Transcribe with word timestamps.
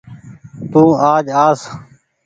تو 0.71 0.81
آج 1.13 1.25
آس 1.47 1.61